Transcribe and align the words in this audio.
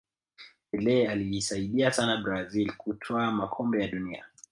pele 0.71 1.07
aliisaidia 1.07 1.91
sana 1.91 2.17
brazil 2.17 2.71
kutwaa 2.77 3.31
makombe 3.31 3.81
ya 3.81 3.87
dunia 3.87 4.25